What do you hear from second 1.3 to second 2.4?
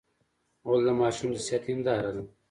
د صحت هنداره ده.